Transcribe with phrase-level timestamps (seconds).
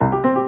[0.00, 0.39] Thank you.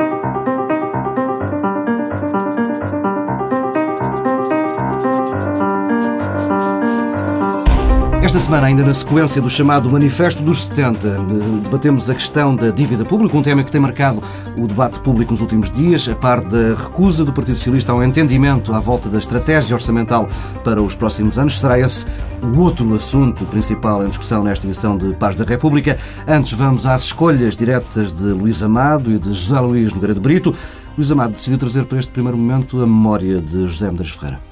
[8.33, 11.19] Esta semana, ainda na sequência do chamado Manifesto dos 70,
[11.65, 14.23] debatemos a questão da dívida pública, um tema que tem marcado
[14.57, 18.73] o debate público nos últimos dias, a par da recusa do Partido Socialista ao entendimento
[18.73, 20.27] à volta da estratégia orçamental
[20.65, 21.61] para os próximos anos.
[21.61, 22.07] Será esse
[22.43, 25.99] o outro assunto principal em discussão nesta edição de Paz da República.
[26.27, 30.55] Antes, vamos às escolhas diretas de Luís Amado e de José Luís Nogueira de Brito.
[30.97, 34.52] Luís Amado decidiu trazer para este primeiro momento a memória de José Medeiros Ferreira.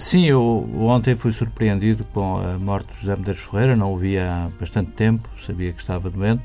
[0.00, 4.32] Sim, eu ontem fui surpreendido com a morte de José Medeiros Ferreira, não o via
[4.32, 6.42] há bastante tempo, sabia que estava doente.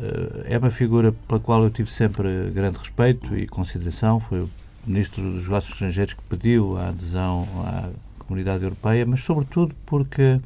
[0.00, 4.20] Eh, é uma figura pela qual eu tive sempre grande respeito e consideração.
[4.20, 4.50] Foi o
[4.86, 10.40] Ministro dos Negócios Estrangeiros que pediu a adesão à Comunidade Europeia, mas sobretudo porque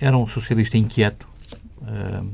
[0.00, 1.26] era um socialista inquieto,
[1.82, 2.30] uh,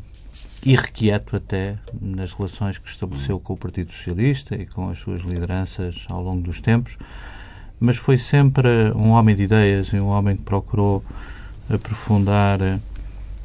[0.62, 6.05] irrequieto até, nas relações que estabeleceu com o Partido Socialista e com as suas lideranças
[6.10, 6.99] ao longo dos tempos
[7.85, 11.04] mas foi sempre um homem de ideias e um homem que procurou
[11.68, 12.79] aprofundar eh,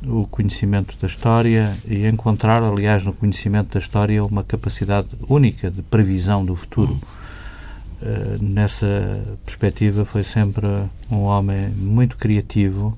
[0.08, 5.82] o conhecimento da história e encontrar, aliás, no conhecimento da história uma capacidade única de
[5.82, 6.98] previsão do futuro.
[8.02, 10.66] Uh, nessa perspectiva, foi sempre
[11.12, 12.98] um homem muito criativo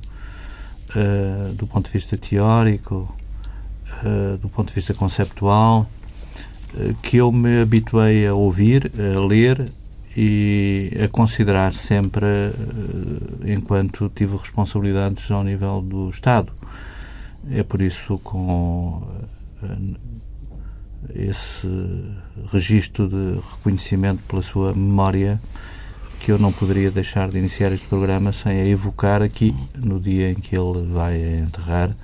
[0.96, 3.12] uh, do ponto de vista teórico,
[4.04, 5.90] uh, do ponto de vista conceptual,
[7.02, 9.72] que eu me habituei a ouvir, a ler
[10.16, 16.52] e a considerar sempre eh, enquanto tive responsabilidades ao nível do Estado.
[17.50, 19.08] É por isso, com
[19.64, 19.68] eh,
[21.16, 21.68] esse
[22.52, 25.42] registro de reconhecimento pela sua memória,
[26.20, 30.30] que eu não poderia deixar de iniciar este programa sem a evocar aqui, no dia
[30.30, 31.96] em que ele vai enterrar,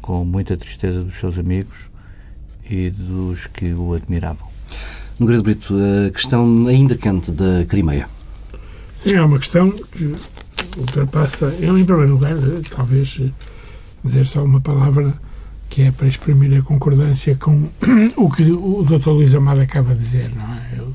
[0.00, 1.90] com muita tristeza dos seus amigos
[2.68, 4.48] e dos que o admiravam.
[5.18, 5.74] Nogueira Brito,
[6.06, 8.08] a questão ainda quente da Crimeia.
[8.96, 10.14] Sim, é uma questão que
[10.78, 11.46] ultrapassa.
[11.60, 12.34] Eu, em primeiro lugar,
[12.70, 13.20] talvez
[14.04, 15.14] dizer só uma palavra
[15.68, 17.68] que é para exprimir a concordância com
[18.16, 19.08] o que o Dr.
[19.08, 20.78] Luís Amado acaba de dizer, não é?
[20.78, 20.94] Eu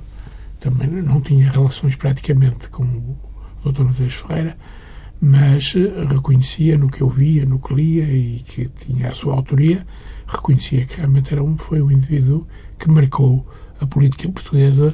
[0.60, 3.84] também não tinha relações praticamente com o Dr.
[3.84, 4.58] Medeiros Ferreira,
[5.20, 5.74] mas
[6.10, 9.86] reconhecia no que eu via, no que lia e que tinha a sua autoria,
[10.28, 12.46] reconhecia que realmente era um, foi um indivíduo
[12.78, 13.48] que marcou
[13.82, 14.94] a política portuguesa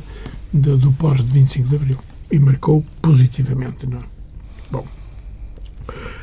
[0.54, 2.00] de, do pós de 25 de Abril
[2.32, 3.88] e marcou positivamente.
[3.88, 4.02] Não é?
[4.72, 4.88] Bom,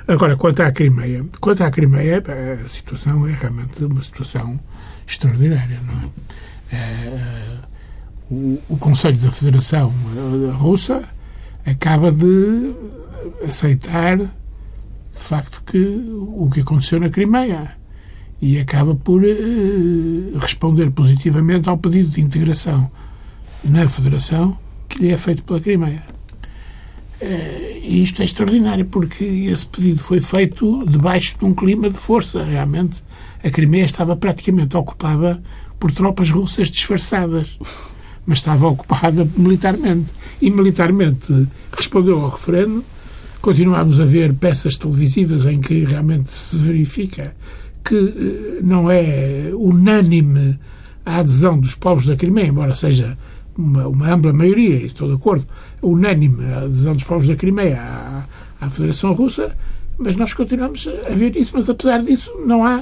[0.07, 2.23] agora, quanto à Crimeia, quanto à Crimeia,
[2.65, 4.59] a situação é realmente uma situação
[5.07, 6.11] extraordinária, não
[6.73, 6.77] é?
[6.77, 7.59] é
[8.31, 9.93] o, o Conselho da Federação
[10.57, 11.03] Russa
[11.67, 12.73] acaba de
[13.47, 14.29] aceitar de
[15.15, 17.77] facto que o que aconteceu na Crimeia
[18.41, 22.91] e acaba por uh, responder positivamente ao pedido de integração
[23.63, 24.57] na Federação
[24.89, 26.03] que lhe é feito pela Crimeia.
[27.21, 31.97] Uh, e isto é extraordinário, porque esse pedido foi feito debaixo de um clima de
[31.97, 32.43] força.
[32.43, 33.03] Realmente,
[33.45, 35.43] a Crimeia estava praticamente ocupada
[35.79, 37.59] por tropas russas disfarçadas,
[38.25, 40.13] mas estava ocupada militarmente.
[40.41, 41.47] E militarmente
[41.77, 42.85] respondeu ao referendo.
[43.43, 47.35] Continuamos a ver peças televisivas em que realmente se verifica
[47.91, 50.57] que eh, não é unânime
[51.05, 53.19] a adesão dos povos da Crimeia, embora seja
[53.59, 55.45] uma, uma ampla maioria, estou de acordo,
[55.83, 58.25] unânime a adesão dos povos da Crimeia à,
[58.65, 59.57] à Federação Russa,
[59.99, 62.81] mas nós continuamos a ver isso, mas apesar disso não há,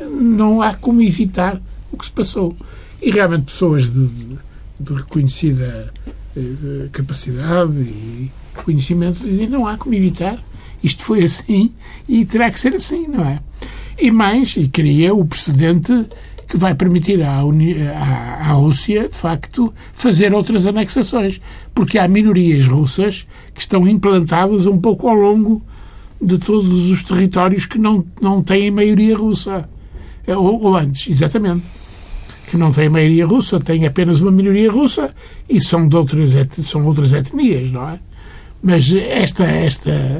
[0.00, 1.62] não há como evitar
[1.92, 2.56] o que se passou.
[3.00, 4.08] E realmente pessoas de,
[4.80, 5.92] de reconhecida
[6.36, 8.32] eh, capacidade e
[8.64, 10.42] conhecimento dizem não há como evitar.
[10.82, 11.72] Isto foi assim
[12.08, 13.40] e terá que ser assim, não é?
[14.00, 16.06] E mais, e cria o precedente
[16.48, 21.40] que vai permitir à, Uni à, à Rússia, de facto, fazer outras anexações.
[21.74, 25.62] Porque há minorias russas que estão implantadas um pouco ao longo
[26.20, 29.68] de todos os territórios que não, não têm maioria russa.
[30.26, 31.62] É, ou, ou antes, exatamente.
[32.50, 35.14] Que não têm maioria russa, têm apenas uma minoria russa
[35.48, 36.32] e são, de outras,
[36.64, 38.00] são outras etnias, não é?
[38.62, 40.18] Mas esta, esta,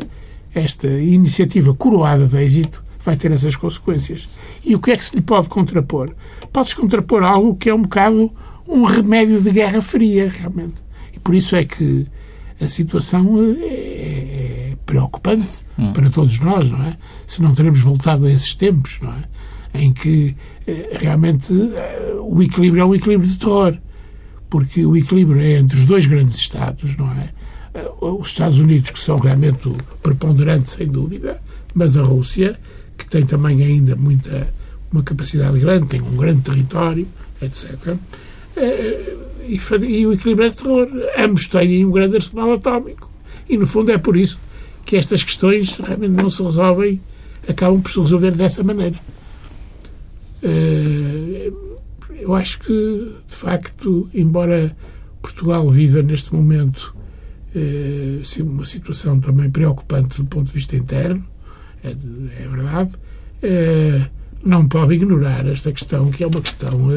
[0.55, 4.29] esta iniciativa coroada de êxito vai ter essas consequências.
[4.65, 6.11] E o que é que se lhe pode contrapor?
[6.53, 8.33] Pode-se contrapor algo que é um bocado
[8.71, 10.77] um remédio de guerra fria, realmente.
[11.13, 12.07] E por isso é que
[12.61, 15.93] a situação é, é preocupante hum.
[15.93, 16.97] para todos nós, não é?
[17.27, 19.25] Se não teremos voltado a esses tempos, não é?
[19.73, 20.37] Em que
[20.67, 23.77] eh, realmente eh, o equilíbrio é um equilíbrio de terror.
[24.49, 27.31] Porque o equilíbrio é entre os dois grandes Estados, não é?
[27.75, 31.41] Eh, os Estados Unidos, que são realmente o preponderante, sem dúvida,
[31.75, 32.59] mas a Rússia,
[33.01, 34.53] que tem também ainda muita
[34.93, 37.09] uma capacidade grande, tem um grande território,
[37.41, 37.97] etc.
[38.57, 39.17] Eh,
[39.49, 40.89] e, e o equilíbrio é terror.
[41.17, 43.11] Ambos têm um grande arsenal atómico.
[43.49, 44.39] E, no fundo, é por isso
[44.85, 47.01] que estas questões realmente não se resolvem,
[47.49, 48.99] acabam por se resolver dessa maneira.
[50.43, 51.53] Eh,
[52.19, 52.73] eu acho que,
[53.27, 54.77] de facto, embora
[55.23, 56.95] Portugal viva neste momento
[57.55, 61.25] eh, uma situação também preocupante do ponto de vista interno,
[61.85, 62.93] é, é verdade,
[63.43, 64.03] eh,
[64.45, 66.89] não pode ignorar esta questão, que é uma questão,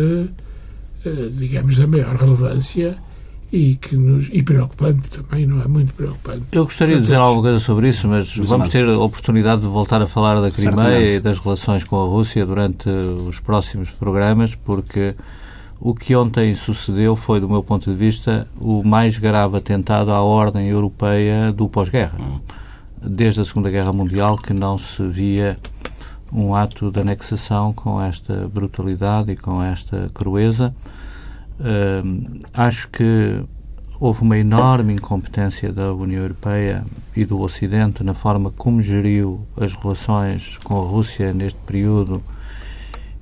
[1.34, 2.98] digamos, da maior relevância
[3.54, 5.68] e, que nos, e preocupante também, não é?
[5.68, 6.46] Muito preocupante.
[6.52, 10.02] Eu gostaria de dizer alguma coisa sobre isso, mas vamos ter a oportunidade de voltar
[10.02, 15.14] a falar da Crimeia e das relações com a Rússia durante os próximos programas, porque
[15.80, 20.20] o que ontem sucedeu foi, do meu ponto de vista, o mais grave atentado à
[20.20, 22.18] ordem europeia do pós-guerra.
[23.06, 25.58] Desde a Segunda Guerra Mundial que não se via
[26.32, 30.74] um ato de anexação com esta brutalidade e com esta crueza.
[31.60, 33.44] Uh, acho que
[34.00, 36.84] houve uma enorme incompetência da União Europeia
[37.16, 42.22] e do Ocidente na forma como geriu as relações com a Rússia neste período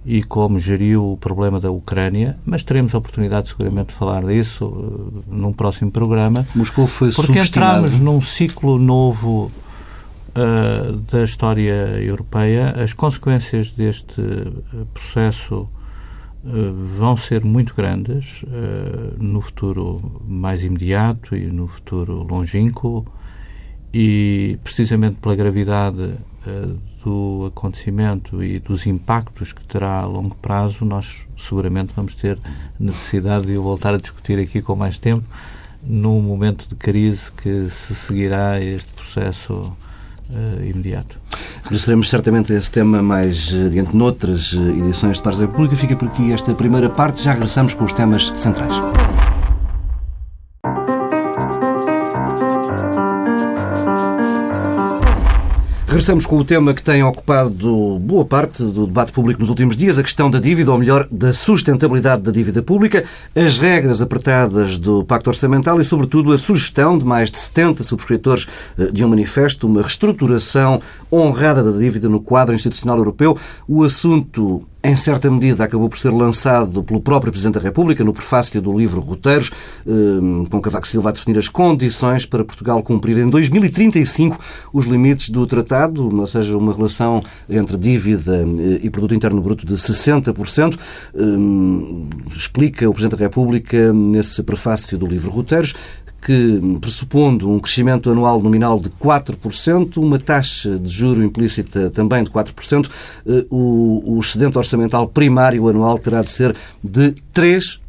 [0.05, 4.65] e como geriu o problema da Ucrânia, mas teremos a oportunidade seguramente de falar disso
[4.65, 6.47] uh, num próximo programa.
[6.55, 9.51] Moscou foi Porque entramos num ciclo novo
[10.35, 12.71] uh, da história europeia.
[12.81, 14.21] As consequências deste
[14.93, 15.69] processo
[16.43, 16.49] eh,
[16.97, 23.05] vão ser muito grandes uh, no futuro mais imediato e no futuro longínquo
[23.93, 26.15] e precisamente pela gravidade
[27.03, 32.39] do acontecimento e dos impactos que terá a longo prazo, nós seguramente vamos ter
[32.79, 35.23] necessidade de voltar a discutir aqui com mais tempo
[35.83, 39.75] num momento de crise que se seguirá este processo
[40.31, 41.17] uh, imediato.
[41.63, 45.75] Regressaremos certamente a esse tema mais uh, adiante noutras uh, edições de Pares da República.
[45.75, 48.75] Fica por aqui esta primeira parte, já regressamos com os temas centrais.
[56.01, 60.00] Regressamos com o tema que tem ocupado boa parte do debate público nos últimos dias,
[60.00, 63.03] a questão da dívida, ou melhor, da sustentabilidade da dívida pública,
[63.36, 68.48] as regras apertadas do Pacto Orçamental e, sobretudo, a sugestão de mais de 70 subscritores
[68.80, 70.81] eh, de um manifesto, uma reestruturação
[71.13, 73.38] honrada da dívida no quadro institucional europeu.
[73.68, 78.13] O assunto em certa medida, acabou por ser lançado pelo próprio Presidente da República no
[78.13, 79.51] prefácio do livro Roteiros,
[79.85, 84.39] eh, com Cavaco Silva a definir as condições para Portugal cumprir em 2035
[84.73, 89.67] os limites do tratado, ou seja, uma relação entre dívida eh, e produto interno bruto
[89.67, 90.77] de 60%.
[91.13, 95.75] Eh, explica o Presidente da República nesse prefácio do livro Roteiros
[96.21, 102.29] que, pressupondo um crescimento anual nominal de 4%, uma taxa de juro implícita também de
[102.29, 102.89] 4%,
[103.25, 107.80] eh, o, excedente orçamental primário anual terá de ser de 3%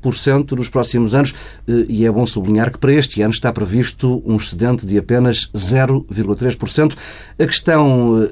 [0.56, 1.34] nos próximos anos
[1.68, 5.50] eh, e é bom sublinhar que para este ano está previsto um excedente de apenas
[5.54, 6.96] 0,3%.
[7.38, 8.22] A questão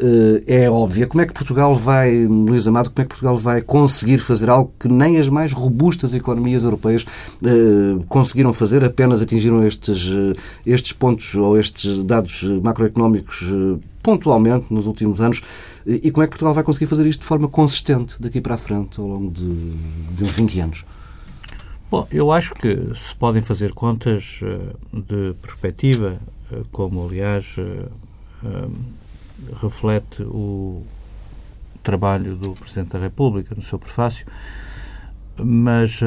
[0.47, 1.07] eh, é óbvia.
[1.07, 4.73] Como é que Portugal vai, Luís Amado, como é que Portugal vai conseguir fazer algo
[4.79, 7.05] que nem as mais robustas economias europeias
[8.09, 14.73] conseguiram fazer, apenas atingiram este estes, eh, estes pontos ou estes dados macroeconómicos eh, pontualmente
[14.73, 15.43] nos últimos anos
[15.87, 18.59] e como é que Portugal vai conseguir fazer isto de forma consistente daqui para a
[18.59, 19.73] frente ao longo de,
[20.17, 20.85] de uns 20 anos?
[21.91, 26.21] Bom, eu acho que se podem fazer contas eh, de perspectiva,
[26.71, 27.57] como aliás
[29.61, 30.85] reflete o
[31.83, 34.25] trabalho do Presidente da República no seu prefácio,
[35.37, 36.01] mas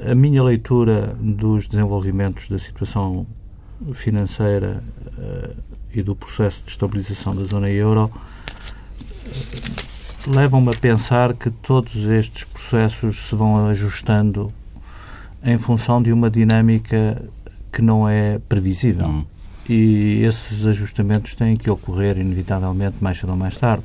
[0.00, 3.26] a minha leitura dos desenvolvimentos da situação
[3.92, 4.82] financeira
[5.92, 8.10] e do processo de estabilização da zona euro
[10.26, 14.52] levam-me a pensar que todos estes processos se vão ajustando
[15.44, 17.22] em função de uma dinâmica
[17.72, 19.06] que não é previsível.
[19.06, 19.24] Hum.
[19.68, 23.84] E esses ajustamentos têm que ocorrer inevitavelmente mais cedo ou mais tarde.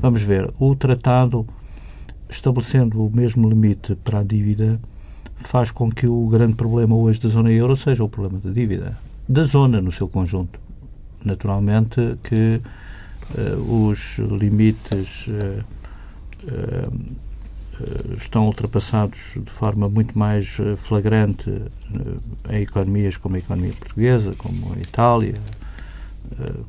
[0.00, 1.46] Vamos ver, o tratado
[2.28, 4.80] estabelecendo o mesmo limite para a dívida
[5.36, 8.96] faz com que o grande problema hoje da zona euro seja o problema da dívida,
[9.28, 10.58] da zona no seu conjunto.
[11.24, 12.60] Naturalmente que
[13.36, 15.64] uh, os limites uh,
[16.44, 16.92] uh,
[18.16, 21.50] estão ultrapassados de forma muito mais flagrante
[22.50, 25.34] em economias como a economia portuguesa, como a Itália,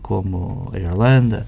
[0.01, 1.47] como a Irlanda,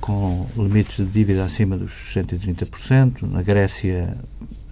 [0.00, 3.22] com limites de dívida acima dos 130%.
[3.22, 4.16] Na Grécia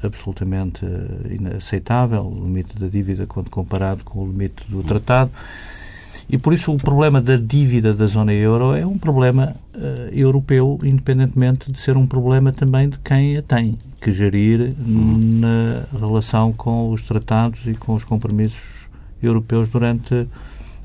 [0.03, 0.85] absolutamente
[1.29, 5.31] inaceitável, o limite da dívida quando comparado com o limite do tratado.
[6.31, 10.79] E por isso o problema da dívida da zona euro é um problema uh, europeu,
[10.83, 16.91] independentemente de ser um problema também de quem a tem que gerir na relação com
[16.91, 18.89] os tratados e com os compromissos
[19.23, 20.29] europeus durante,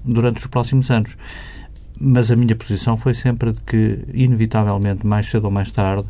[0.06, 1.18] durante os próximos anos.
[2.00, 6.08] Mas a minha posição foi sempre de que, inevitavelmente, mais cedo ou mais tarde,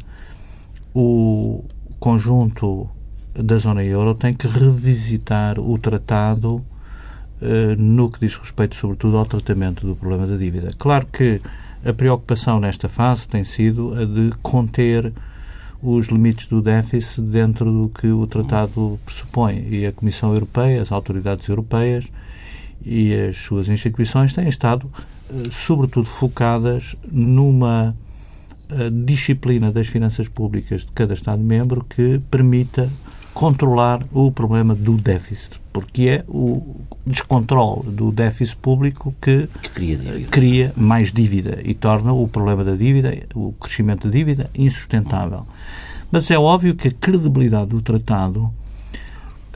[0.93, 1.63] o
[1.99, 2.87] conjunto
[3.33, 6.63] da zona euro tem que revisitar o tratado
[7.77, 10.71] no que diz respeito, sobretudo, ao tratamento do problema da dívida.
[10.77, 11.41] Claro que
[11.85, 15.11] a preocupação nesta fase tem sido a de conter
[15.81, 19.67] os limites do déficit dentro do que o tratado pressupõe.
[19.69, 22.09] E a Comissão Europeia, as autoridades europeias
[22.85, 24.89] e as suas instituições têm estado,
[25.29, 27.93] eh, sobretudo, focadas numa
[28.69, 32.89] eh, disciplina das finanças públicas de cada Estado-membro que permita
[33.33, 36.75] controlar o problema do déficit, porque é o
[37.05, 39.97] descontrole do déficit público que, que cria,
[40.29, 45.45] cria, mais dívida e torna o problema da dívida, o crescimento da dívida, insustentável.
[46.11, 48.53] Mas é óbvio que a credibilidade do tratado,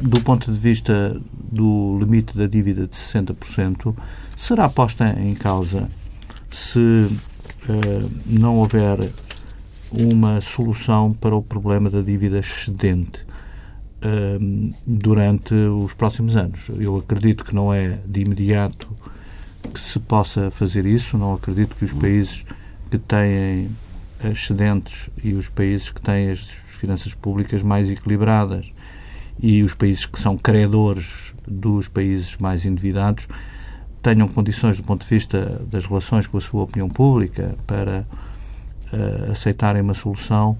[0.02, 3.96] do ponto de vista do limite da dívida de 60%,
[4.36, 5.88] será posta em causa
[6.52, 8.98] se uh, não houver
[9.92, 13.28] uma solução para o problema da dívida excedente
[14.86, 16.62] durante os próximos anos.
[16.80, 18.88] Eu acredito que não é de imediato
[19.74, 22.46] que se possa fazer isso, não acredito que os países
[22.90, 23.70] que têm
[24.24, 26.42] excedentes e os países que têm as
[26.80, 28.72] finanças públicas mais equilibradas
[29.40, 33.28] e os países que são credores dos países mais endividados
[34.02, 38.06] tenham condições do ponto de vista das relações com a sua opinião pública para
[38.94, 40.58] uh, aceitarem uma solução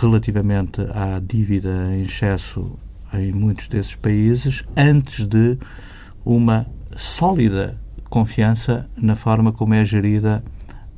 [0.00, 2.78] relativamente à dívida em excesso
[3.12, 5.58] em muitos desses países antes de
[6.24, 10.42] uma sólida confiança na forma como é gerida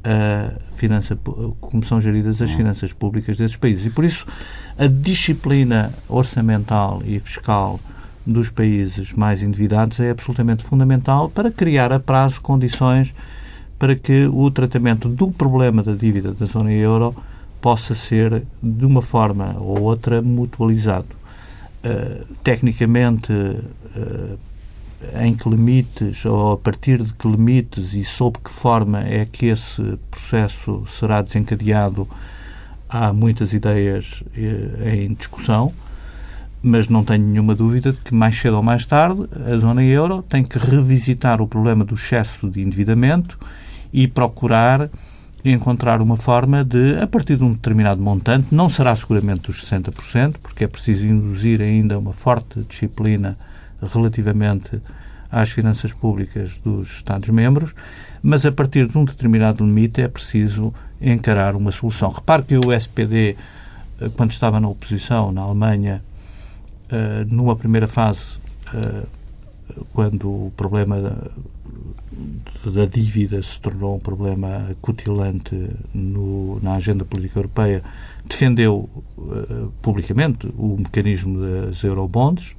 [0.04, 1.16] a finança,
[1.60, 3.86] como são geridas as finanças públicas desses países.
[3.86, 4.26] E por isso
[4.76, 7.78] a disciplina orçamental e fiscal
[8.26, 13.14] dos países mais endividados é absolutamente fundamental para criar a prazo condições
[13.78, 17.14] para que o tratamento do problema da dívida da zona euro
[17.62, 21.08] possa ser, de uma forma ou outra, mutualizado.
[21.84, 24.38] Uh, tecnicamente, uh,
[25.20, 29.46] em que limites ou a partir de que limites e sob que forma é que
[29.46, 32.06] esse processo será desencadeado,
[32.88, 35.72] há muitas ideias uh, em discussão,
[36.60, 40.22] mas não tenho nenhuma dúvida de que mais cedo ou mais tarde a zona euro
[40.22, 43.38] tem que revisitar o problema do excesso de endividamento
[43.92, 44.88] e procurar
[45.44, 50.36] encontrar uma forma de, a partir de um determinado montante, não será seguramente dos 60%,
[50.40, 53.36] porque é preciso induzir ainda uma forte disciplina
[53.82, 54.80] relativamente
[55.30, 57.74] às finanças públicas dos Estados-membros,
[58.22, 62.10] mas a partir de um determinado limite é preciso encarar uma solução.
[62.10, 63.36] Repare que o SPD,
[64.00, 66.04] eh, quando estava na oposição na Alemanha,
[66.88, 68.38] eh, numa primeira fase,
[68.72, 69.02] eh,
[69.92, 71.16] quando o problema
[72.64, 77.82] da dívida se tornou um problema cutilante no, na agenda política europeia,
[78.24, 78.88] defendeu
[79.18, 82.54] uh, publicamente o mecanismo das eurobonds,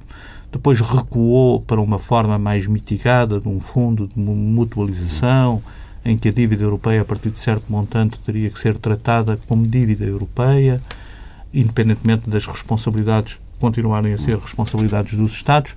[0.52, 5.62] depois recuou para uma forma mais mitigada de um fundo de mutualização,
[6.04, 9.66] em que a dívida europeia, a partir de certo montante, teria que ser tratada como
[9.66, 10.80] dívida europeia,
[11.52, 15.74] independentemente das responsabilidades continuarem a ser responsabilidades dos Estados.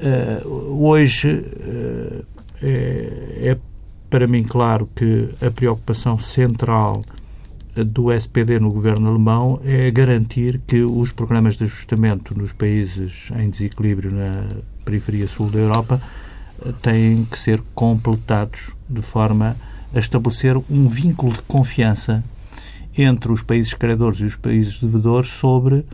[0.00, 2.24] Uh, hoje, uh,
[2.62, 3.58] é, é
[4.10, 7.02] para mim claro que a preocupação central
[7.84, 13.50] do SPD no governo alemão é garantir que os programas de ajustamento nos países em
[13.50, 14.44] desequilíbrio na
[14.84, 16.00] periferia sul da Europa
[16.64, 19.56] eh, têm que ser completados de forma
[19.94, 22.24] a estabelecer um vínculo de confiança
[22.96, 25.84] entre os países credores e os países devedores sobre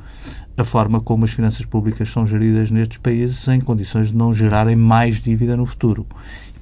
[0.56, 4.76] a forma como as finanças públicas são geridas nestes países em condições de não gerarem
[4.76, 6.06] mais dívida no futuro.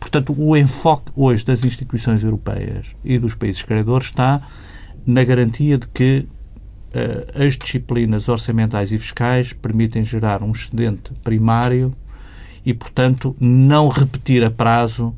[0.03, 4.43] Portanto, o enfoque hoje das instituições europeias e dos países credores está
[5.07, 6.27] na garantia de que
[6.93, 11.93] uh, as disciplinas orçamentais e fiscais permitem gerar um excedente primário
[12.67, 15.15] e, portanto, não repetir a prazo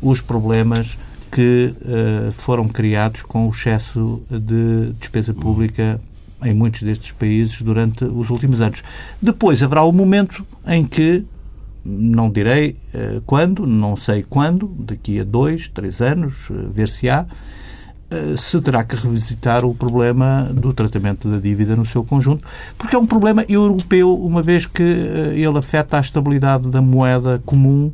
[0.00, 0.96] os problemas
[1.30, 6.00] que uh, foram criados com o excesso de despesa pública
[6.42, 8.82] em muitos destes países durante os últimos anos.
[9.20, 11.22] Depois haverá o momento em que
[11.84, 17.08] não direi uh, quando, não sei quando, daqui a dois, três anos, uh, ver se
[17.08, 17.26] há,
[18.10, 22.46] uh, se terá que revisitar o problema do tratamento da dívida no seu conjunto,
[22.78, 27.90] porque é um problema europeu, uma vez que ele afeta a estabilidade da moeda comum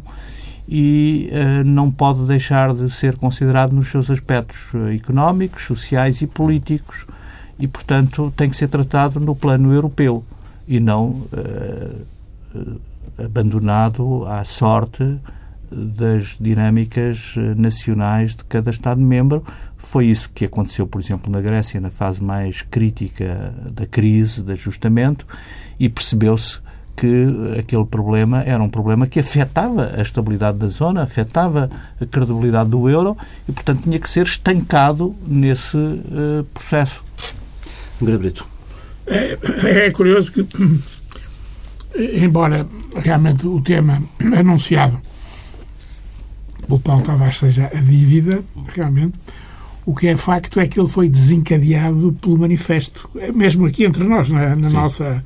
[0.71, 1.31] e
[1.65, 4.59] não pode deixar de ser considerado nos seus aspectos
[4.95, 7.07] económicos, sociais e políticos
[7.59, 10.23] e, portanto, tem que ser tratado no plano europeu
[10.69, 11.23] e não
[13.19, 15.19] abandonado à sorte
[15.71, 19.45] das dinâmicas nacionais de cada Estado-membro.
[19.77, 24.53] Foi isso que aconteceu, por exemplo, na Grécia, na fase mais crítica da crise, de
[24.53, 25.27] ajustamento,
[25.79, 26.61] e percebeu-se
[26.97, 31.71] que aquele problema era um problema que afetava a estabilidade da zona, afetava
[32.01, 33.17] a credibilidade do euro
[33.49, 37.05] e, portanto, tinha que ser estancado nesse uh, processo.
[38.01, 38.45] Brito.
[39.07, 40.47] É, é curioso que,
[41.97, 42.67] embora
[42.97, 44.03] realmente o tema
[44.37, 45.01] anunciado
[46.67, 48.43] pelo Paulo Tavares seja a dívida,
[48.75, 49.19] realmente,
[49.87, 54.29] o que é facto é que ele foi desencadeado pelo manifesto, mesmo aqui entre nós,
[54.29, 55.25] na, na nossa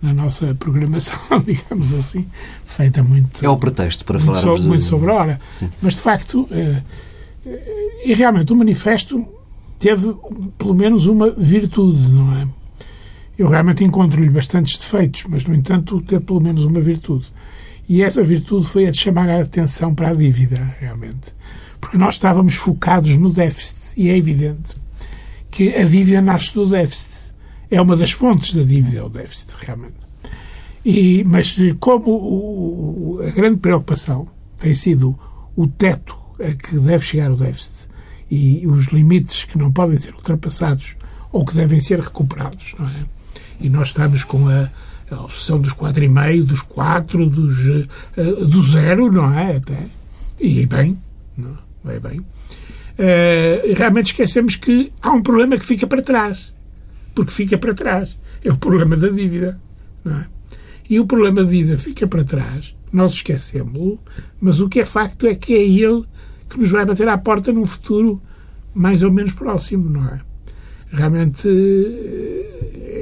[0.00, 2.26] na nossa programação, digamos assim,
[2.64, 3.44] feita muito.
[3.44, 4.68] É o pretexto para falar sobre, de...
[4.68, 5.40] muito sobre a hora.
[5.50, 5.68] Sim.
[5.82, 6.82] Mas, de facto, eh,
[7.44, 9.26] eh, e realmente o manifesto
[9.78, 10.14] teve
[10.56, 12.46] pelo menos uma virtude, não é?
[13.38, 17.32] Eu realmente encontro-lhe bastantes defeitos, mas, no entanto, teve pelo menos uma virtude.
[17.88, 21.32] E essa virtude foi a de chamar a atenção para a dívida, realmente.
[21.80, 23.94] Porque nós estávamos focados no déficit.
[23.96, 24.76] E é evidente
[25.50, 27.08] que a dívida nasce do déficit
[27.70, 29.96] é uma das fontes da dívida, o déficit, realmente.
[30.84, 34.28] E, mas como o, a grande preocupação
[34.58, 35.18] tem sido
[35.56, 37.88] o teto a que deve chegar o déficit
[38.30, 40.96] e os limites que não podem ser ultrapassados
[41.32, 43.17] ou que devem ser recuperados, não é?
[43.60, 44.68] E nós estamos com a,
[45.10, 47.58] a obsessão dos 4,5, dos 4, dos,
[48.16, 49.56] uh, do zero, não é?
[49.56, 49.86] Até.
[50.40, 50.98] E bem,
[51.36, 52.20] não, vai bem.
[52.20, 56.52] Uh, realmente esquecemos que há um problema que fica para trás
[57.18, 58.16] porque fica para trás.
[58.44, 59.60] É o problema da dívida.
[60.06, 60.24] É?
[60.88, 63.98] E o problema da dívida fica para trás, nós esquecemos-lo,
[64.40, 66.04] mas o que é facto é que é ele
[66.48, 68.22] que nos vai bater à porta num futuro
[68.72, 70.20] mais ou menos próximo, não é?
[70.92, 71.48] Realmente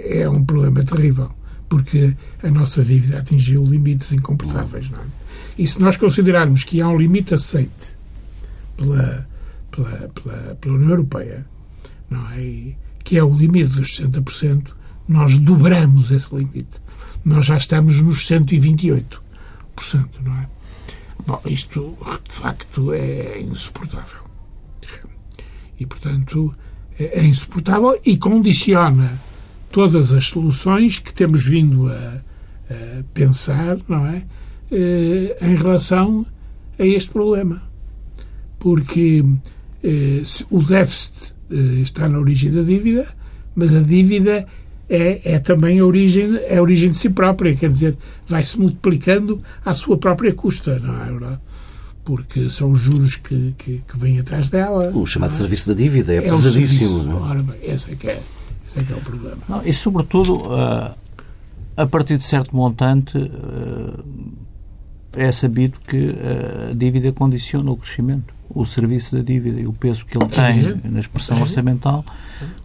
[0.08, 1.30] é um problema terrível,
[1.68, 5.04] porque a nossa dívida atingiu limites incomportáveis, não é?
[5.58, 7.96] E se nós considerarmos que há um limite aceite
[8.76, 9.26] pela,
[9.70, 11.46] pela, pela, pela União Europeia,
[12.10, 12.74] não é?
[13.02, 14.68] Que é o limite dos 60%,
[15.08, 16.80] nós dobramos esse limite.
[17.24, 19.18] Nós já estamos nos 128%,
[20.22, 20.48] não é?
[21.26, 21.96] Bom, isto,
[22.28, 24.26] de facto, é insuportável.
[25.78, 26.54] E, portanto,
[26.98, 29.20] é insuportável e condiciona
[29.70, 32.20] todas as soluções que temos vindo a,
[32.70, 34.22] a pensar, não é?
[34.70, 36.26] Eh, em relação
[36.78, 37.62] a este problema.
[38.58, 39.24] Porque
[39.82, 43.06] eh, o déficit eh, está na origem da dívida,
[43.54, 44.46] mas a dívida
[44.88, 49.42] é, é também a origem, é a origem de si própria, quer dizer, vai-se multiplicando
[49.64, 51.40] à sua própria custa, não é verdade?
[52.04, 54.90] Porque são os juros que, que, que vêm atrás dela.
[54.94, 55.34] O chamado é?
[55.34, 57.02] serviço da dívida é, é pesadíssimo.
[57.02, 57.18] Não?
[57.18, 57.30] É?
[57.30, 58.22] Ora bem, esse é que é,
[58.66, 59.38] esse é, que é o problema.
[59.48, 60.94] Não, e, sobretudo, uh,
[61.76, 64.04] a partir de certo montante, uh,
[65.12, 66.14] é sabido que
[66.70, 70.80] a dívida condiciona o crescimento o serviço da dívida e o peso que ele tem
[70.90, 72.04] na expressão orçamental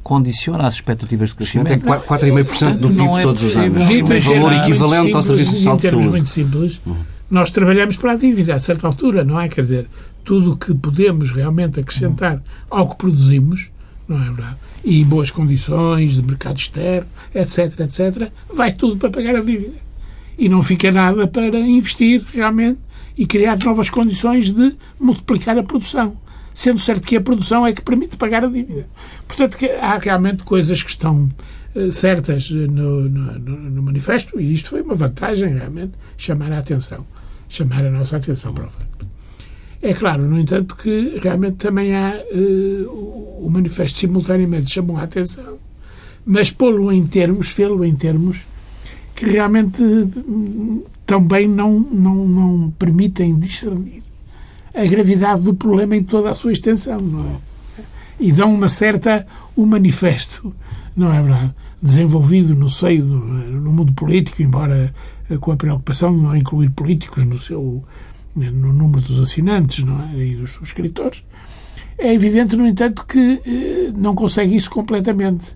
[0.03, 1.67] condiciona as expectativas de crescimento.
[1.67, 3.83] Tem 4,5% do PIB é todos os anos.
[3.83, 6.09] Um valor equivalente ao Serviço Social de Saúde.
[6.09, 6.81] muito simples,
[7.29, 9.49] nós trabalhamos para a dívida a certa altura, não é?
[9.49, 9.89] Quer dizer,
[10.23, 13.71] tudo o que podemos realmente acrescentar ao que produzimos,
[14.17, 14.55] é?
[14.83, 19.77] E boas condições de mercado externo, etc, etc, vai tudo para pagar a dívida.
[20.37, 22.79] E não fica nada para investir realmente
[23.17, 26.17] e criar novas condições de multiplicar a produção.
[26.53, 28.87] Sendo certo que a produção é que permite pagar a dívida.
[29.27, 31.31] Portanto, há realmente coisas que estão
[31.75, 37.05] uh, certas no, no, no, manifesto e isto foi uma vantagem, realmente, chamar a atenção.
[37.47, 38.90] Chamar a nossa atenção para o.
[39.81, 42.13] É claro, no entanto, que realmente também há.
[42.31, 45.57] Uh, o manifesto simultaneamente chamou a atenção,
[46.23, 48.45] mas pô-lo em termos, fê-lo em termos
[49.15, 49.83] que realmente
[51.05, 54.03] também não, não, não permitem discernir
[54.73, 57.35] a gravidade do problema em toda a sua extensão, não é?
[58.19, 60.53] E dão uma certa o um manifesto,
[60.95, 61.53] não é verdade?
[61.81, 64.93] Desenvolvido no seio do, no mundo político, embora
[65.29, 67.83] eh, com a preocupação de não incluir políticos no seu
[68.35, 70.17] no número dos assinantes, não é?
[70.17, 71.23] E dos subscritores.
[71.97, 75.55] É evidente, no entanto, que eh, não consegue isso completamente.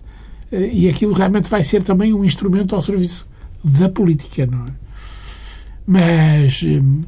[0.52, 3.26] Eh, e aquilo realmente vai ser também um instrumento ao serviço
[3.64, 4.70] da política, não é?
[5.86, 7.04] Mas hum,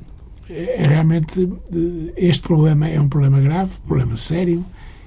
[0.49, 4.65] é, realmente eh, este problema é um problema grave, um problema sério,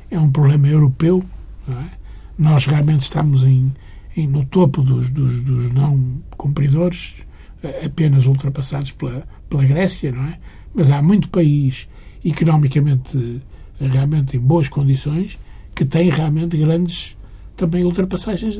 [0.10, 1.24] é um problema europeu.
[1.68, 2.02] É?
[2.38, 3.74] Nós realmente estamos em,
[4.16, 7.16] em no topo dos, dos, dos, não cumpridores,
[7.64, 10.40] eh, apenas ultrapassados pela, pela Grécia, não é?
[10.74, 11.88] mas há muito país
[12.24, 13.42] economicamente
[13.80, 15.38] realmente em boas condições
[15.76, 17.18] que tem realmente grandes
[17.58, 18.58] também ultrapassagens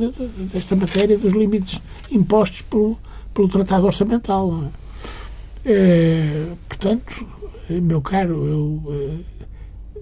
[0.54, 1.80] desta matéria dos limites
[2.12, 2.98] impostos pelo,
[3.34, 4.66] pelo Tratado Orçamental.
[5.66, 5.74] É?
[5.74, 7.26] É, portanto,
[7.70, 9.50] meu caro, eu, é,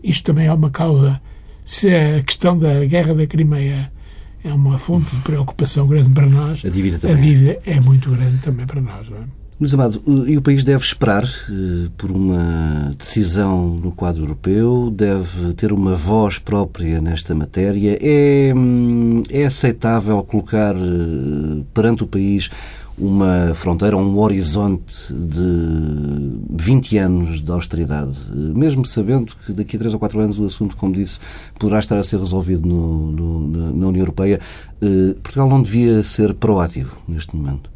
[0.04, 1.22] isto também é uma causa.
[1.64, 3.92] Se a questão da guerra da Crimeia
[4.44, 7.18] é uma fonte de preocupação grande para nós, a dívida, também.
[7.18, 9.08] A dívida é muito grande também para nós.
[9.10, 9.24] Não é?
[9.60, 14.90] Luís Amado, e o país deve esperar uh, por uma decisão no quadro europeu?
[14.90, 18.00] Deve ter uma voz própria nesta matéria?
[18.02, 22.50] É, hum, é aceitável colocar uh, perante o país
[22.98, 29.94] uma fronteira, um horizonte de 20 anos de austeridade, mesmo sabendo que daqui a 3
[29.94, 31.20] ou 4 anos o assunto, como disse,
[31.60, 34.40] poderá estar a ser resolvido no, no, na União Europeia.
[34.82, 37.70] Uh, Portugal não devia ser proativo neste momento?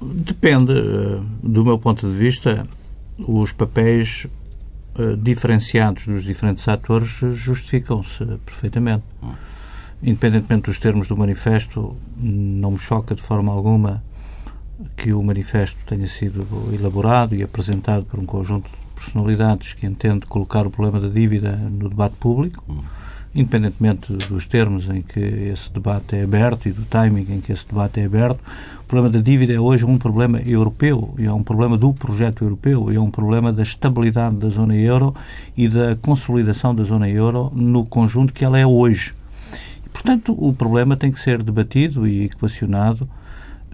[0.00, 0.72] Depende.
[0.72, 2.66] Eh, do meu ponto de vista,
[3.18, 4.26] os papéis
[4.96, 9.04] uh, diferenciados dos diferentes atores justificam-se perfeitamente.
[10.00, 14.02] Independentemente dos termos do manifesto, não me choca de forma alguma
[14.96, 20.26] que o manifesto tenha sido elaborado e apresentado por um conjunto de personalidades que entende
[20.26, 22.62] colocar o problema da dívida no debate público
[23.38, 27.66] independentemente dos termos em que esse debate é aberto e do timing em que esse
[27.66, 28.40] debate é aberto,
[28.80, 32.42] o problema da dívida é hoje um problema europeu, e é um problema do projeto
[32.42, 35.14] europeu, e é um problema da estabilidade da zona euro
[35.56, 39.14] e da consolidação da zona euro no conjunto que ela é hoje.
[39.92, 43.08] Portanto, o problema tem que ser debatido e equacionado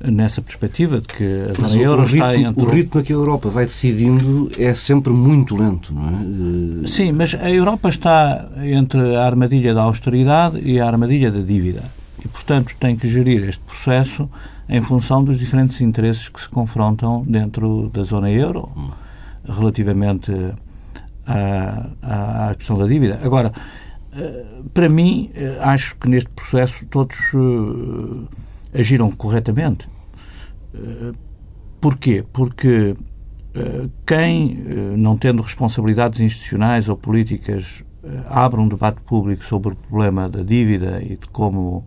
[0.03, 2.65] nessa perspectiva de que a zona euro ritmo, está entre...
[2.65, 6.83] O ritmo que a Europa vai decidindo é sempre muito lento, não é?
[6.83, 11.41] Eh, Sim, mas a Europa está entre a armadilha da austeridade e a armadilha da
[11.41, 11.83] dívida.
[12.25, 14.29] E, portanto, tem que gerir este processo
[14.69, 18.71] em função dos diferentes interesses que se confrontam dentro da zona euro
[19.47, 20.33] relativamente
[21.27, 23.21] à, à questão da dívida.
[23.23, 23.53] Agora,
[24.17, 27.17] eh, para mim, eh, acho que neste processo todos
[28.75, 29.89] agiram corretamente.
[30.75, 31.13] Eh,
[31.81, 32.25] porquê?
[32.33, 32.97] Porque
[33.55, 37.85] eh, quem, eh, não tendo responsabilidades institucionais ou políticas,
[38.29, 41.87] abre um debate público sobre o problema da dívida e de como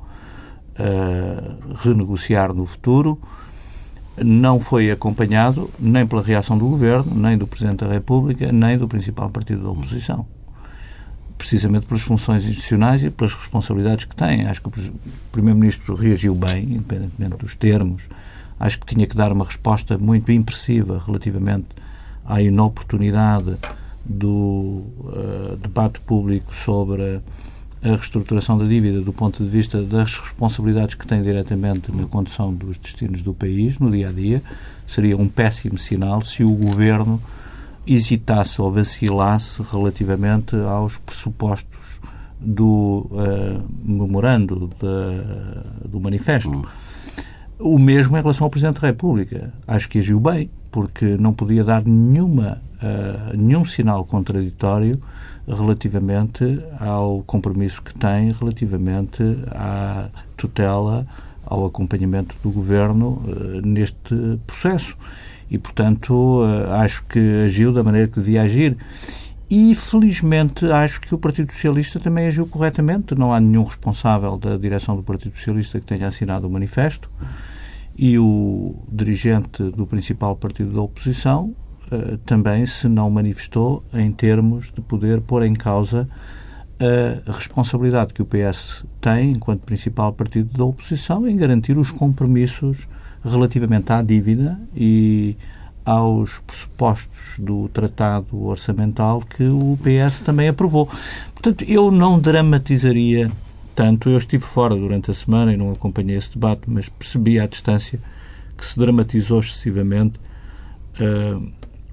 [1.75, 3.19] renegociar no futuro,
[4.23, 8.87] não foi acompanhado nem pela reação do Governo, nem do Presidente da República, nem do
[8.87, 10.25] principal partido da oposição
[11.37, 14.47] precisamente pelas funções institucionais e pelas responsabilidades que tem.
[14.47, 14.93] Acho que o
[15.31, 18.03] Primeiro-Ministro reagiu bem, independentemente dos termos.
[18.59, 21.67] Acho que tinha que dar uma resposta muito impressiva relativamente
[22.25, 23.55] à inoportunidade
[24.03, 27.21] do uh, debate público sobre
[27.83, 32.53] a reestruturação da dívida do ponto de vista das responsabilidades que tem diretamente na condução
[32.53, 34.41] dos destinos do país no dia a dia.
[34.87, 37.21] Seria um péssimo sinal se o governo
[37.87, 41.99] hesitasse ou vacilasse relativamente aos pressupostos
[42.39, 46.51] do uh, memorando de, do manifesto.
[46.51, 46.63] Hum.
[47.59, 49.51] O mesmo em relação ao Presidente da República.
[49.67, 55.01] Acho que agiu bem, porque não podia dar nenhuma, uh, nenhum sinal contraditório
[55.47, 61.07] relativamente ao compromisso que tem relativamente à tutela,
[61.43, 64.95] ao acompanhamento do Governo uh, neste processo
[65.49, 68.77] e, portanto, eh, acho que agiu da maneira que devia agir.
[69.49, 73.15] E, felizmente, acho que o Partido Socialista também agiu corretamente.
[73.15, 77.09] Não há nenhum responsável da direção do Partido Socialista que tenha assinado o manifesto.
[77.97, 81.55] E o dirigente do principal partido da oposição
[81.91, 86.07] uh, também se não manifestou em termos de poder pôr em causa
[87.27, 92.87] a responsabilidade que o PS tem, enquanto principal partido da oposição, em garantir os compromissos
[93.23, 95.35] relativamente à dívida e
[95.85, 100.87] aos pressupostos do tratado orçamental que o PS também aprovou.
[101.33, 103.31] Portanto, eu não dramatizaria
[103.73, 104.09] tanto.
[104.09, 107.99] Eu estive fora durante a semana e não acompanhei esse debate, mas percebi à distância
[108.57, 110.19] que se dramatizou excessivamente
[110.99, 111.47] uh,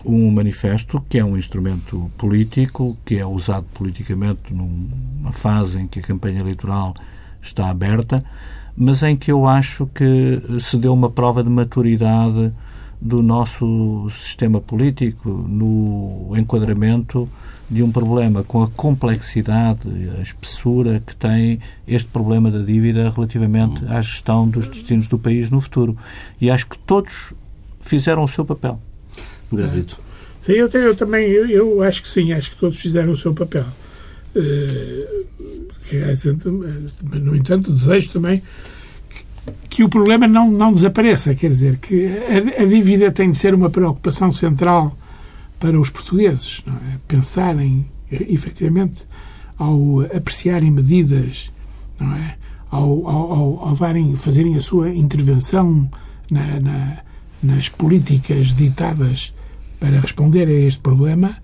[0.04, 6.00] um manifesto que é um instrumento político, que é usado politicamente numa fase em que
[6.00, 6.94] a campanha eleitoral
[7.40, 8.24] está aberta,
[8.76, 12.52] mas em que eu acho que se deu uma prova de maturidade
[13.00, 17.28] do nosso sistema político no enquadramento
[17.70, 23.84] de um problema com a complexidade, a espessura que tem este problema da dívida relativamente
[23.86, 25.96] à gestão dos destinos do país no futuro.
[26.40, 27.32] E acho que todos
[27.80, 28.80] fizeram o seu papel.
[29.52, 29.98] Gabrito.
[30.40, 33.32] Sim, eu, eu também eu, eu, acho que sim, acho que todos fizeram o seu
[33.32, 33.64] papel.
[34.36, 35.26] Uh,
[37.12, 38.42] no entanto, desejo também
[39.68, 41.34] que, o problema não, não desapareça.
[41.34, 44.96] Quer dizer, que a, a dívida tem de ser uma preocupação central
[45.58, 46.62] para os portugueses.
[46.66, 46.98] É?
[47.06, 49.06] Pensarem, efetivamente,
[49.58, 51.50] ao apreciarem medidas,
[52.00, 52.36] não é?
[52.70, 55.88] ao, ao, ao darem, fazerem a sua intervenção
[56.30, 56.98] na, na,
[57.42, 59.32] nas políticas ditadas
[59.78, 61.36] para responder a este problema,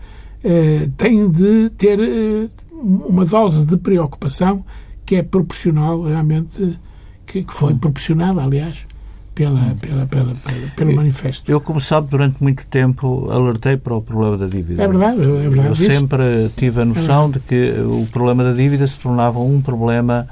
[0.43, 2.49] eh, têm de ter eh,
[2.81, 4.65] uma dose de preocupação
[5.05, 6.79] que é proporcional realmente,
[7.27, 8.87] que, que foi proporcionada, aliás,
[9.35, 11.51] pela, pela, pela, pela, pelo manifesto.
[11.51, 14.83] Eu, como sabe, durante muito tempo alertei para o problema da dívida.
[14.83, 15.69] É verdade, é verdade.
[15.69, 19.61] Eu sempre tive a noção é de que o problema da dívida se tornava um
[19.61, 20.29] problema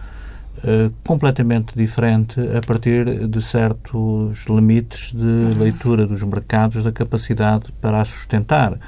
[0.58, 8.02] uh, completamente diferente a partir de certos limites de leitura dos mercados, da capacidade para
[8.02, 8.78] a sustentar.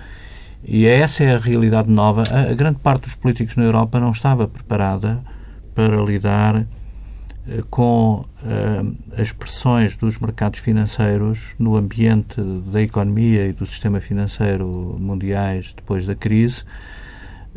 [0.63, 2.23] E essa é a realidade nova.
[2.31, 5.21] A, grande parte dos políticos na Europa não estava preparada
[5.75, 6.67] para lidar
[7.49, 14.01] eh, com uh, as pressões dos mercados financeiros no ambiente da economia e do sistema
[14.01, 16.63] financeiro mundiais depois da crise,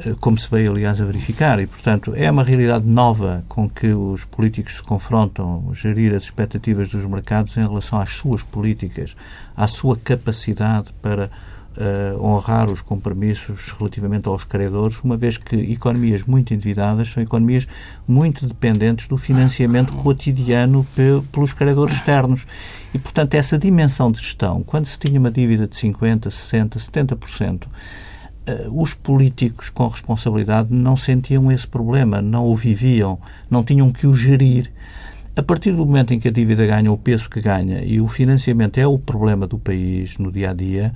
[0.05, 1.59] uh, como se veio, aliás, a verificar.
[1.59, 6.89] E, portanto, é uma realidade nova com que os políticos se confrontam, gerir as expectativas
[6.89, 9.13] dos mercados em relação às suas políticas,
[9.57, 11.29] à sua capacidade para
[11.77, 17.67] uh, honrar os compromissos relativamente aos credores, uma vez que economias muito endividadas são economias
[18.07, 20.86] muito dependentes do financiamento cotidiano
[21.31, 22.45] pelos credores externos.
[22.93, 27.67] E, portanto, essa dimensão de gestão, quando se tinha uma dívida de 50%, 60%, 70%,
[28.71, 33.17] os políticos com responsabilidade não sentiam esse problema, não o viviam,
[33.49, 34.71] não tinham que o gerir.
[35.36, 38.07] A partir do momento em que a dívida ganha o peso que ganha e o
[38.07, 40.93] financiamento é o problema do país no dia a dia,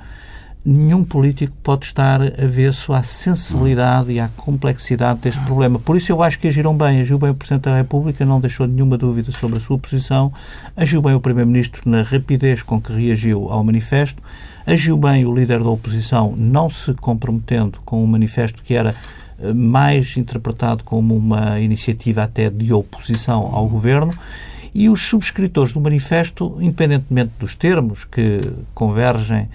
[0.68, 5.80] nenhum político pode estar avesso à sensibilidade e à complexidade deste problema.
[5.80, 7.00] Por isso eu acho que agiram bem.
[7.00, 10.34] Agiu bem o Presidente da República, não deixou nenhuma dúvida sobre a sua posição.
[10.76, 14.22] Agiu bem o Primeiro-Ministro na rapidez com que reagiu ao manifesto.
[14.66, 18.94] Agiu bem o líder da oposição, não se comprometendo com um manifesto que era
[19.40, 24.14] eh, mais interpretado como uma iniciativa até de oposição ao governo.
[24.76, 28.42] E os subscritores do manifesto, independentemente dos termos que
[28.74, 29.48] convergem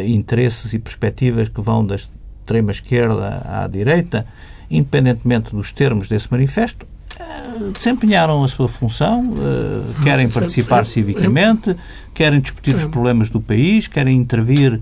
[0.00, 4.26] interesses e perspectivas que vão da extrema esquerda à direita,
[4.70, 6.86] independentemente dos termos desse manifesto,
[7.18, 11.76] eh, desempenharam a sua função, eh, querem participar civicamente,
[12.14, 14.80] querem discutir os problemas do país, querem intervir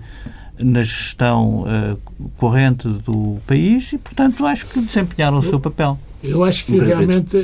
[0.59, 1.65] na gestão
[2.37, 5.97] corrente do país e, portanto, acho que desempenharam o seu papel.
[6.23, 7.35] Eu acho que realmente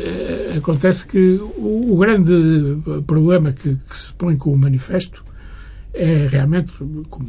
[0.56, 2.77] acontece que o, grande
[3.08, 5.23] problema que, que se põe com o manifesto
[5.97, 6.71] é realmente,
[7.10, 7.27] como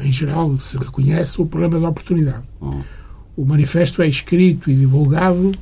[0.00, 2.42] em geral se reconhece, o problema da oportunidade.
[2.60, 2.82] Uhum.
[3.36, 5.52] O manifesto é escrito e divulgado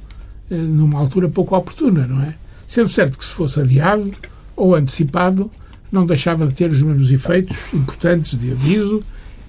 [0.51, 2.35] eh, numa altura pouco oportuna, não é?
[2.67, 4.11] Sendo certo que se fosse adiado
[4.57, 5.51] ou antecipado,
[5.91, 9.01] não deixava de ter os mesmos efeitos importantes de aviso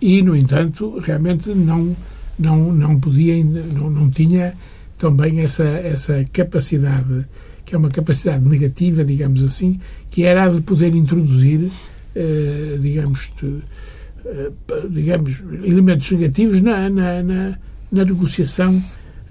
[0.02, 1.96] e, no entanto, realmente não
[2.38, 4.56] não não podia não, não tinha
[4.98, 7.26] também essa essa capacidade
[7.66, 9.80] que é uma capacidade negativa, digamos assim,
[10.12, 11.72] que era a de poder introduzir
[12.80, 13.62] digamos, de,
[14.26, 14.52] eh,
[14.90, 17.58] digamos, elementos negativos na, na, na,
[17.92, 18.82] na negociação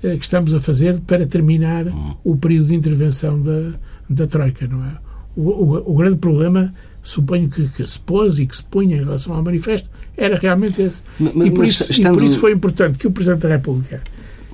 [0.03, 2.14] eh, que estamos a fazer para terminar hum.
[2.23, 3.73] o período de intervenção da,
[4.09, 4.92] da Troika, não é?
[5.35, 9.01] O, o, o grande problema, suponho que, que, se pôs e que se punha em
[9.01, 11.03] relação ao manifesto, era realmente esse.
[11.18, 12.14] Mas, e, por isso, estando...
[12.14, 14.03] e por isso foi importante que o Presidente da República,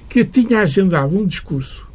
[0.08, 1.88] que tinha agendado um discurso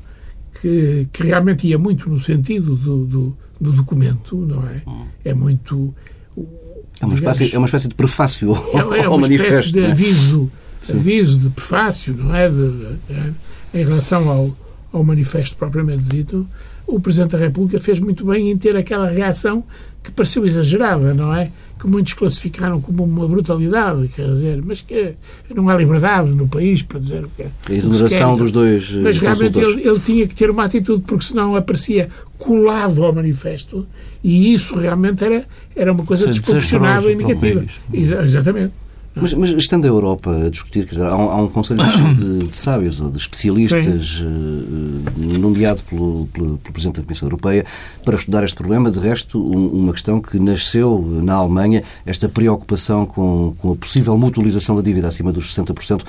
[0.60, 4.82] que, que realmente ia muito no sentido do, do, do documento, não é?
[4.86, 5.06] Hum.
[5.24, 5.96] É muito
[6.38, 9.92] é uma, digamos, espécie, é uma espécie de prefácio é, é uma espécie de é?
[9.92, 10.52] aviso,
[10.90, 12.50] aviso de prefácio, não é?
[12.50, 13.80] De, é?
[13.80, 14.56] Em relação ao,
[14.92, 16.48] ao manifesto propriamente dito,
[16.86, 19.64] o Presidente da República fez muito bem em ter aquela reação
[20.04, 21.50] que pareceu exagerada, não é?
[21.80, 25.16] Que muitos classificaram como uma brutalidade, quer dizer, mas que
[25.54, 27.48] não há liberdade no país para dizer o que é.
[27.70, 28.92] A exoneração dos dois.
[28.92, 33.88] Mas realmente ele, ele, tinha que ter uma atitude, porque senão aparecia colado ao manifesto
[34.24, 37.64] e isso realmente era, era uma coisa desproporcionada e negativa.
[37.94, 38.83] Exatamente.
[39.16, 41.82] Mas, mas, estando a Europa a discutir, dizer, há, um, há, um, conselho
[42.16, 47.64] de, de, sábios ou de especialistas uh, nomeado pelo, pelo, pelo, Presidente da Comissão Europeia
[48.04, 48.90] para estudar este problema.
[48.90, 54.18] De resto, um, uma questão que nasceu na Alemanha, esta preocupação com, com a possível
[54.18, 56.04] mutualização da dívida acima dos 60%.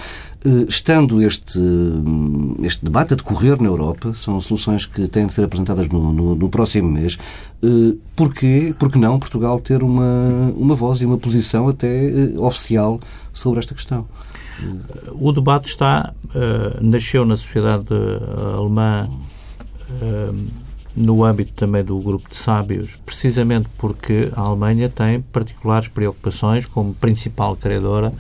[0.47, 1.59] Uh, estando este,
[2.63, 6.35] este debate a decorrer na Europa, são soluções que têm de ser apresentadas no, no,
[6.35, 7.19] no próximo mês.
[7.63, 13.01] Uh, porquê, porque não Portugal ter uma, uma voz e uma posição até uh, oficial
[13.33, 14.07] sobre esta questão?
[15.13, 16.15] O debate está,
[16.81, 17.87] nasceu na sociedade
[18.57, 19.11] alemã
[20.95, 26.95] no âmbito também do grupo de sábios, precisamente porque a Alemanha tem particulares preocupações como
[26.95, 28.13] principal credora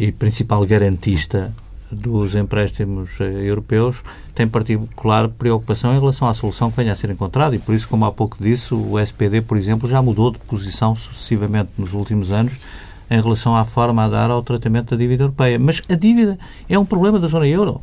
[0.00, 1.52] e principal garantista
[1.92, 4.02] dos empréstimos eh, europeus,
[4.34, 7.86] tem particular preocupação em relação à solução que venha a ser encontrada e por isso,
[7.86, 12.32] como há pouco disse, o SPD, por exemplo, já mudou de posição sucessivamente nos últimos
[12.32, 12.54] anos
[13.10, 15.58] em relação à forma a dar ao tratamento da dívida europeia.
[15.58, 17.82] Mas a dívida é um problema da zona euro.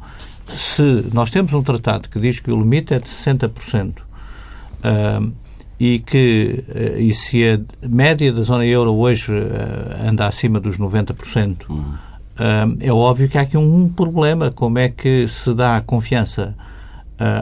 [0.55, 5.33] Se nós temos um tratado que diz que o limite é de 60%, uh,
[5.79, 10.77] e que uh, e se a média da zona euro hoje uh, anda acima dos
[10.77, 12.06] 90%, uhum.
[12.79, 14.51] É óbvio que há aqui um, problema.
[14.51, 16.55] Como é que se dá confiança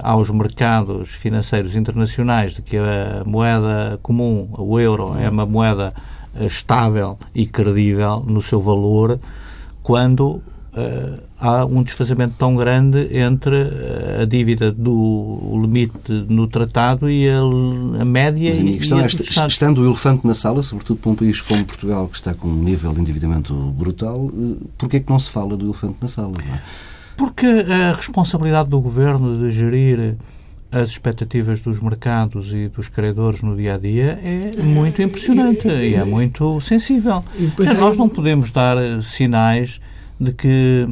[0.03, 5.93] aos mercados financeiros internacionais de que a moeda comum, o euro, é uma moeda
[6.39, 9.19] estável e credível no seu valor
[9.84, 10.41] quando
[10.75, 17.27] uh, há um desfazamento tão grande entre eh, a dívida do limite no tratado e
[17.29, 21.11] a, a média Mas a minha questão é, estando o elefante na sala, sobretudo para
[21.11, 24.99] um país como Portugal, que está com um nível de endividamento brutal, eh, porquê é
[24.99, 26.33] que não se fala do elefante na sala?
[26.39, 26.59] É?
[27.17, 30.17] Porque a responsabilidade do governo de gerir
[30.71, 35.95] as expectativas dos mercados e dos credores no dia a dia é muito impressionante e
[35.95, 37.23] é muito sensível.
[37.79, 39.79] Nós não podemos dar sinais
[40.19, 40.88] de que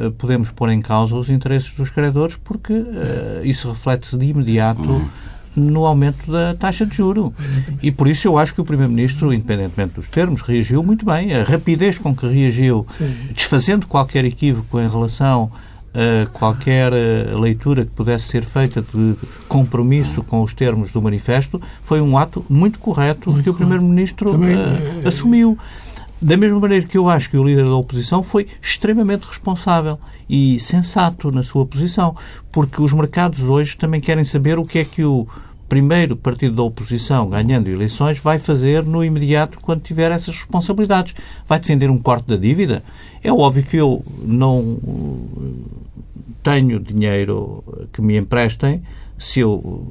[0.00, 4.82] uh, podemos pôr em causa os interesses dos credores porque uh, isso reflete-se de imediato
[4.82, 5.08] uhum.
[5.56, 7.32] no aumento da taxa de juro.
[7.82, 11.34] E por isso eu acho que o Primeiro-Ministro, independentemente dos termos, reagiu muito bem.
[11.34, 12.86] A rapidez com que reagiu,
[13.32, 15.50] desfazendo qualquer equívoco em relação
[15.94, 19.14] a qualquer uh, leitura que pudesse ser feita de
[19.46, 24.32] compromisso com os termos do manifesto, foi um ato muito correto muito que o Primeiro-Ministro
[25.06, 25.56] assumiu.
[26.24, 30.58] Da mesma maneira que eu acho que o líder da oposição foi extremamente responsável e
[30.58, 32.16] sensato na sua posição,
[32.50, 35.28] porque os mercados hoje também querem saber o que é que o
[35.68, 41.14] primeiro partido da oposição, ganhando eleições, vai fazer no imediato quando tiver essas responsabilidades.
[41.46, 42.82] Vai defender um corte da dívida?
[43.22, 44.78] É óbvio que eu não
[46.42, 48.82] tenho dinheiro que me emprestem
[49.18, 49.86] se eu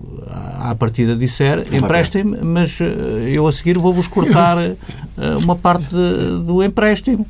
[0.60, 4.76] à partida disser emprestem-me, mas eh, eu a seguir vou-vos cortar eh,
[5.44, 5.96] uma parte
[6.46, 7.26] do empréstimo.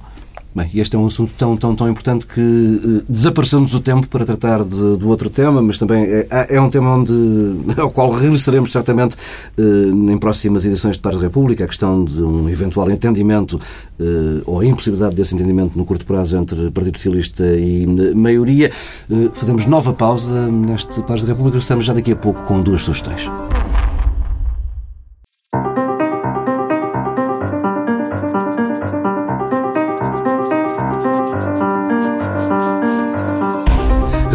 [0.55, 4.23] Bem, este é um assunto tão, tão, tão importante que uh, desaparecemos o tempo para
[4.23, 7.11] tratar de, do outro tema, mas também é, é, um tema onde,
[7.75, 9.15] ao qual regressaremos certamente
[9.57, 13.59] uh, em próximas edições de Pares da República, a questão de um eventual entendimento
[13.99, 18.71] uh, ou a impossibilidade desse entendimento no curto prazo entre Partido Socialista e maioria.
[19.33, 23.27] fazemos nova pausa neste Pares da República, estamos já daqui a pouco com duas sugestões.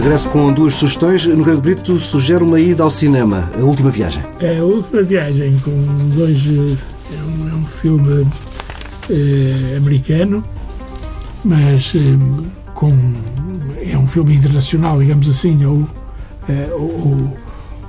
[0.08, 1.26] Regresso com duas sugestões.
[1.26, 4.22] No Grego Brito sugere uma ida ao cinema, A Última Viagem.
[4.40, 5.70] É a Última Viagem, com
[6.16, 6.46] dois.
[6.48, 8.26] É um, é um filme
[9.10, 10.42] é, americano,
[11.44, 12.88] mas é, com.
[13.86, 15.86] É um filme internacional, digamos assim, ou,
[16.72, 17.34] ou,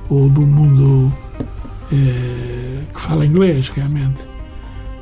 [0.09, 1.13] ou do mundo
[1.89, 4.27] que fala inglês, realmente.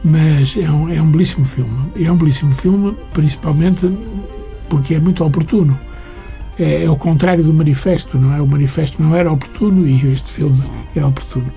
[0.04, 1.92] Mas é um, é um belíssimo filme.
[2.00, 3.92] É um belíssimo filme, principalmente
[4.70, 5.87] porque é muito oportuno
[6.60, 8.42] é, é o contrário do manifesto, não é?
[8.42, 10.62] O manifesto não era oportuno e este filme
[10.96, 11.52] é oportuno.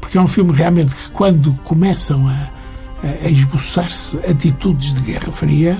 [0.00, 2.50] Porque é um filme realmente que, quando começam a,
[3.24, 5.78] a esboçar-se atitudes de Guerra Fria,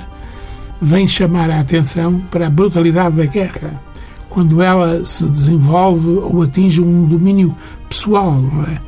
[0.81, 3.81] vem chamar a atenção para a brutalidade da guerra,
[4.28, 7.54] quando ela se desenvolve ou atinge um domínio
[7.88, 8.81] pessoal, não é?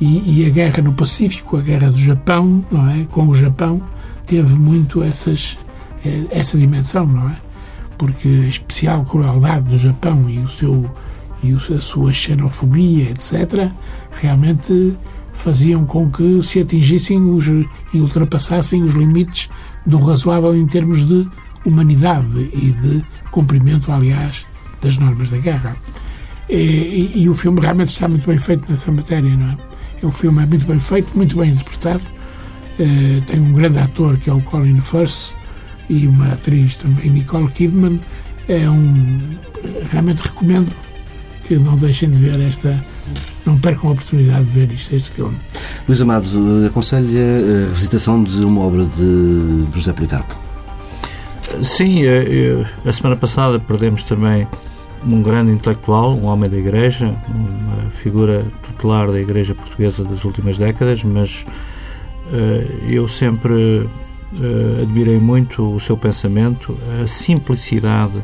[0.00, 3.06] E, e, a guerra no Pacífico, a guerra do Japão, não é?
[3.10, 3.80] Com o Japão,
[4.26, 5.56] teve muito essas,
[6.04, 7.36] eh, essa dimensão, não é?
[7.98, 10.90] Porque a especial crueldade do Japão e o seu
[11.42, 13.70] e a sua xenofobia, etc.,
[14.20, 14.96] realmente
[15.34, 19.48] faziam com que se atingissem os, e ultrapassassem os limites
[19.84, 21.28] do razoável em termos de
[21.64, 24.46] humanidade e de cumprimento, aliás,
[24.80, 25.76] das normas da guerra.
[26.48, 29.56] E, e, e, o filme realmente está muito bem feito nessa matéria, não é?
[30.06, 32.02] O filme é muito bem feito, muito bem interpretado.
[32.78, 35.34] Uh, tem um grande ator que é o Colin Firth,
[35.88, 38.00] e uma atriz também, Nicole Kidman.
[38.48, 39.20] É um.
[39.90, 40.74] Realmente recomendo
[41.46, 42.84] que não deixem de ver esta.
[43.44, 45.36] Não percam a oportunidade de ver isto, este filme.
[45.86, 46.26] Luís Amado,
[46.66, 50.34] aconselha a visitação de uma obra de José Policarpo?
[51.62, 54.46] Sim, eh, eh, a semana passada perdemos também
[55.06, 60.58] um grande intelectual, um homem da Igreja, uma figura tutelar da Igreja Portuguesa das últimas
[60.58, 61.46] décadas, mas
[62.32, 63.88] eh, eu sempre
[64.32, 68.22] uh, admirei muito o seu pensamento, a simplicidade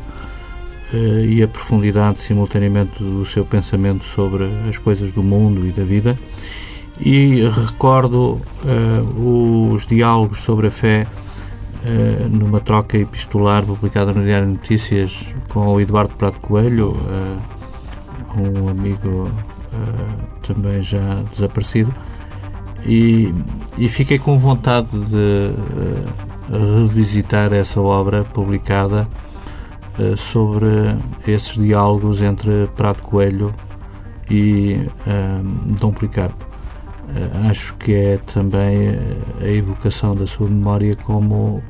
[1.27, 6.15] e a profundidade simultaneamente do seu pensamento sobre as coisas do mundo e da vida.
[6.99, 8.39] E recordo
[9.17, 11.07] os diálogos sobre a fé
[12.29, 15.17] numa troca epistolar publicada no Diário de Notícias
[15.49, 16.95] com o Eduardo Prato Coelho,
[18.37, 19.31] um amigo
[20.43, 21.91] também já desaparecido,
[22.85, 23.33] e,
[23.77, 25.53] e fiquei com vontade de
[26.49, 29.07] revisitar essa obra publicada
[29.97, 30.67] uh, sobre
[31.27, 33.53] esses diálogos entre Prato Coelho
[34.29, 36.45] e uh, Dom Policarpo.
[37.09, 38.97] Uh, acho que é também
[39.41, 41.63] a evocação da sua memória como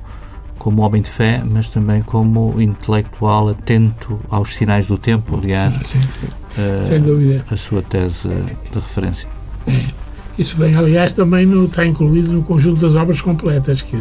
[0.59, 5.99] como homem de fé, mas também como intelectual atento aos sinais do tempo, aliás, sim,
[7.51, 9.27] a sua tese de referência.
[10.37, 13.97] Isso vem, aliás, também no, está incluído no conjunto das obras completas que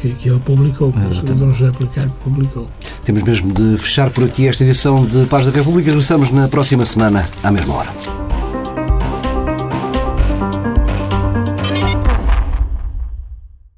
[0.00, 2.68] que, que ele publicou, que o Dom José Policarpo publicou.
[3.04, 5.90] Temos mesmo de fechar por aqui esta edição de Paz da República.
[5.90, 8.25] Regressamos na próxima semana, à mesma hora.